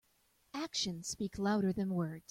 Actions 0.55 1.07
speak 1.09 1.37
louder 1.37 1.71
than 1.71 1.93
words. 1.93 2.25